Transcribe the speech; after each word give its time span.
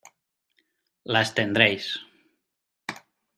las 1.03 1.35
tendréis. 1.35 1.87